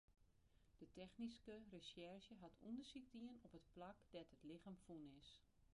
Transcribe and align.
De 0.79 0.85
technyske 0.95 1.55
resjerzje 1.73 2.35
hat 2.43 2.59
ûndersyk 2.69 3.05
dien 3.13 3.33
op 3.45 3.53
it 3.59 3.65
plak 3.73 3.97
dêr't 4.11 4.33
it 4.35 4.45
lichem 4.49 4.77
fûn 4.85 5.03
is. 5.21 5.29